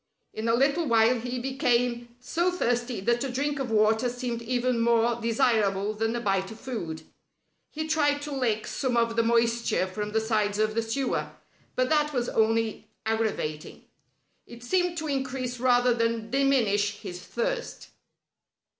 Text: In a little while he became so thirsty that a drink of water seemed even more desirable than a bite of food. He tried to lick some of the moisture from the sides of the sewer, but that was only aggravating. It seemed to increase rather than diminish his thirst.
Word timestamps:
In 0.33 0.47
a 0.47 0.55
little 0.55 0.87
while 0.87 1.19
he 1.19 1.37
became 1.37 2.15
so 2.19 2.49
thirsty 2.51 3.01
that 3.01 3.23
a 3.23 3.29
drink 3.29 3.59
of 3.59 3.69
water 3.69 4.09
seemed 4.09 4.41
even 4.41 4.79
more 4.81 5.21
desirable 5.21 5.93
than 5.93 6.15
a 6.15 6.19
bite 6.19 6.49
of 6.49 6.59
food. 6.59 7.03
He 7.69 7.87
tried 7.87 8.19
to 8.23 8.31
lick 8.31 8.65
some 8.65 8.97
of 8.97 9.15
the 9.15 9.21
moisture 9.21 9.85
from 9.85 10.09
the 10.11 10.19
sides 10.19 10.57
of 10.57 10.73
the 10.73 10.81
sewer, 10.81 11.27
but 11.75 11.89
that 11.89 12.13
was 12.13 12.29
only 12.29 12.87
aggravating. 13.05 13.85
It 14.47 14.63
seemed 14.63 14.97
to 14.97 15.07
increase 15.07 15.59
rather 15.59 15.93
than 15.93 16.31
diminish 16.31 16.97
his 17.01 17.21
thirst. 17.21 17.89